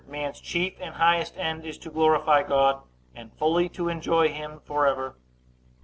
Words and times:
Man's 0.07 0.41
chief 0.41 0.81
and 0.81 0.95
highest 0.95 1.37
end 1.37 1.63
is 1.63 1.77
to 1.77 1.91
glorify 1.91 2.41
God, 2.41 2.81
and 3.13 3.31
fully 3.37 3.69
to 3.69 3.87
enjoy 3.87 4.29
him 4.29 4.59
forever. 4.61 5.15